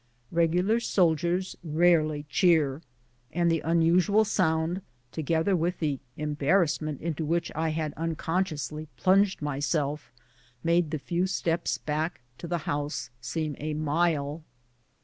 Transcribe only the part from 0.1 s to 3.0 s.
Eegular soldiers rarely cheer,